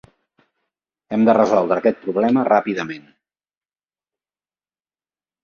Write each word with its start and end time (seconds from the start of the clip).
Hem 1.17 1.25
de 1.29 1.35
resoldre 1.37 1.77
aquest 1.81 2.01
problema 2.07 2.47
ràpidament. 2.49 3.05